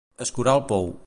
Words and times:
Escurar 0.27 0.55
el 0.61 0.65
pou. 0.73 0.91